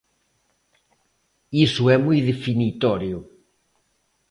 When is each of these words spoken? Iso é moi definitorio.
Iso 1.65 1.83
é 1.95 1.97
moi 2.05 2.19
definitorio. 2.31 3.17